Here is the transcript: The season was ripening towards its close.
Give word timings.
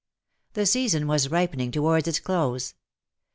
The 0.53 0.65
season 0.65 1.05
was 1.05 1.29
ripening 1.29 1.69
towards 1.69 2.07
its 2.07 2.19
close. 2.19 2.73